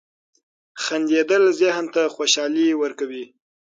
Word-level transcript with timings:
•خندېدل 0.83 1.43
ذهن 1.61 1.85
ته 1.93 2.01
خوشحالي 2.15 2.67
ورکوي. 2.81 3.25